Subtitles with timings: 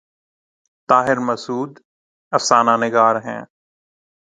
[0.89, 1.71] طاہر مسعود
[2.31, 3.41] افسانہ نگار ہیں۔